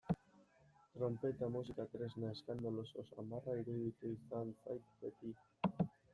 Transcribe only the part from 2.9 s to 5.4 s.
samarra iruditu izan zait beti.